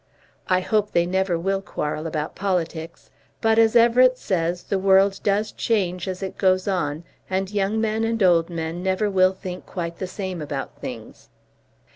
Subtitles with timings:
[0.47, 5.51] I hope they never will quarrel about politics; but, as Everett says, the world does
[5.51, 9.99] change as it goes on, and young men and old men never will think quite
[9.99, 11.29] the same about things.